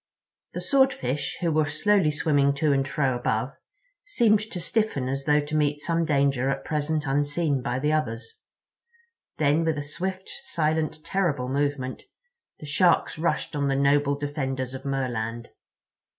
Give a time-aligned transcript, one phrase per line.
[0.53, 3.53] The Swordfish, who were slowly swimming to and fro above,
[4.03, 8.39] seemed to stiffen as though to meet some danger at present unseen by the others.
[9.37, 12.01] Then, with a swift, silent, terrible movement,
[12.59, 15.49] the Sharks rushed on the noble defenders of Merland.